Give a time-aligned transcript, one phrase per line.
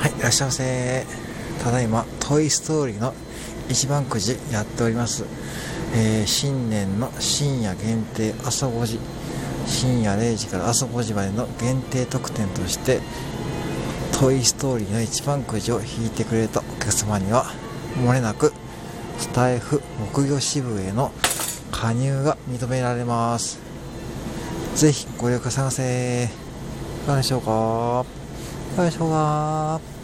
[0.00, 1.04] はいいらっしゃいませ。
[1.62, 3.12] ただいまトイ・ストーリーの
[3.68, 5.26] 一番くじやっております、
[5.94, 8.98] えー、新年の深夜限定朝5時。
[9.66, 13.00] 深夜0時から朝5時までの限定特典として
[14.18, 17.52] トイ・ストーリーの一番くじを引いてくれたお客様には
[18.02, 18.54] もれなく
[19.18, 19.82] スタイフ
[20.14, 21.12] 木魚支部への
[21.70, 23.58] 加入が認められます。
[24.76, 26.24] ぜひご利用ください。
[26.24, 26.28] い
[27.04, 28.06] かがでしょうか？
[28.88, 29.99] いしょうか